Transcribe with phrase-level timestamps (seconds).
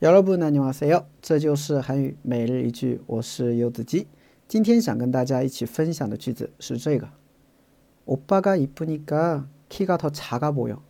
[0.00, 1.04] 여러분 안녕하세요.
[1.20, 4.08] 这就是韩语每日一句我是柚子鸡
[4.48, 7.08] 今天想跟大家一起分享的句子是这个
[8.04, 10.82] 오빠가 이쁘니까 키가 더 작아 보여.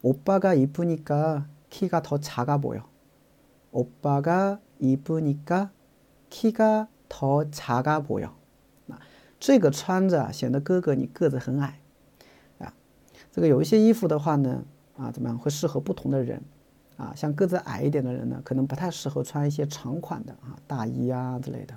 [0.00, 2.88] 오빠가 이쁘니까 키가 더 작아 보여.
[3.70, 5.70] 오빠가 이쁘니까
[6.30, 8.30] 키가 더 작아 보여.
[9.38, 11.80] 这个穿着显得哥哥你个子很矮
[12.58, 12.72] 啊。
[13.30, 14.64] 这个有一些衣服的话呢，
[14.96, 16.42] 啊，怎么样会适合不同的人。
[16.96, 21.74] 啊，像个子矮一点的人呢，可能不太适合穿一些长款的啊大衣啊之类的，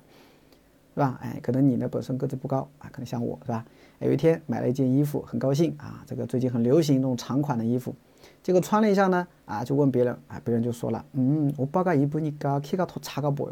[0.93, 1.17] 是吧？
[1.21, 3.65] 哎，可能你呢本身个子不高啊，可能像我是吧？
[3.99, 7.95] 有一天买了一件衣服，很高兴啊，这个最近很流行那种长款的衣服，
[8.43, 13.47] 结果穿了一下呢，啊，就问别人啊，别人就说了，嗯，我八个衣服你高，키가더작아 보，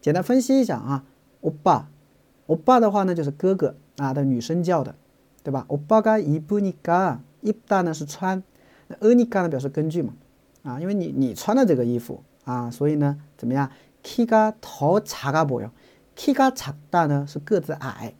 [0.00, 1.04] 简单分析一下啊，
[1.42, 1.90] 欧巴
[2.46, 4.94] 欧巴的话呢，就是哥哥啊的女生叫的，
[5.42, 5.64] 对吧？
[5.68, 8.42] 欧巴嘎伊布尼嘎伊布达呢，是穿，
[8.88, 10.14] 那欧尼嘎呢，表示根据嘛。
[10.62, 13.70] 啊，因为你你穿的这个衣服，啊，所以呢，怎么样
[14.02, 15.70] ？Kika 塔查嘎波哟
[16.14, 18.14] ，Kika 查达呢，是个子矮。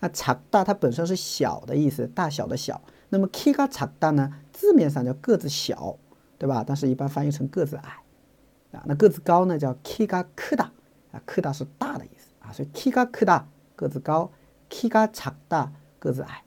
[0.00, 5.96] 那查达它本身是小的意思，大小的小，那么 Kika 查达呢，字面上叫个子小，
[6.36, 6.62] 对吧？
[6.66, 8.02] 但是一般翻译成个子矮，
[8.72, 10.68] 啊，那个子高呢，叫 kiga Kuda。
[11.15, 13.43] 啊，크다是大的意思啊，所以 kiga 크다
[13.75, 14.31] 个子高，
[14.69, 16.43] kiga 작다个子矮，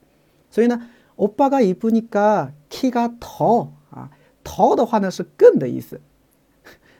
[0.50, 4.10] 所以呢，오빠가이쁘니까 kiga 더啊，
[4.42, 6.00] 더的话呢是更的意思，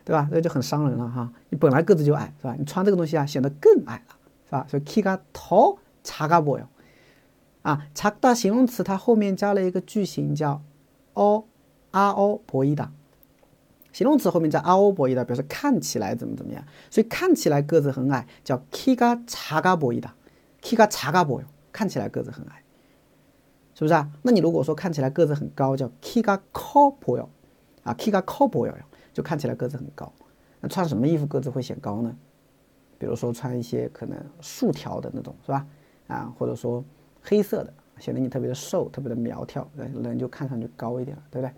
[0.05, 0.29] 对吧？
[0.31, 2.55] 这就很伤人了哈，你本来个子就矮是吧？
[2.59, 4.67] 你穿这个东西啊显得更矮了是吧？
[4.69, 6.67] 所以 kiga 더작아보 요，
[7.63, 10.63] 啊，작다形容词它后面加了一个句型叫
[11.15, 12.89] 어아어보이 다。
[14.00, 20.10] 形容词后面加 ao boy 的，表示看起来怎么怎么样，所以看起来个子很矮，叫 kiga cha ga boy 的
[20.62, 22.64] ，kiga cha ga boy，看起来个子很矮，
[23.74, 24.10] 是不是啊？
[24.22, 27.20] 那你如果说看起来个子很高，叫 kiga ko boy，
[27.84, 28.72] 啊 kiga ko boy，
[29.12, 30.10] 就看起来个子很高。
[30.62, 32.16] 那穿什么衣服个子会显高呢？
[32.98, 35.68] 比如说穿一些可能竖条的那种，是吧？
[36.08, 36.82] 啊，或者说
[37.22, 41.54] 黑色的，显得你特别的瘦，特别的苗条，人人就看上去高一点了，对不对？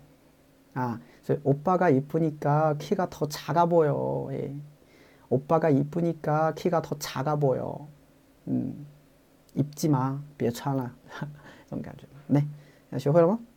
[0.73, 4.27] 啊，所以오빠가이쁘니까키가더작아보 요。
[4.31, 4.53] 哎，
[5.29, 7.87] 오빠가이쁘니까키가더작아보 요。
[8.45, 8.85] 嗯，
[9.55, 10.91] 입지 마， 别穿了，
[11.65, 12.05] 这种感觉。
[12.27, 12.45] 来，
[12.99, 13.39] 学会了吗？